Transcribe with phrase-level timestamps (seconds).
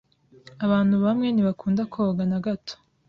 [0.65, 2.73] Abantu bamwe ntibakunda koga na gato.